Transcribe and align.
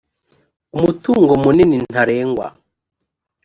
umutungo 0.77 1.31
munini 1.43 1.77
ntarengwa 1.91 2.45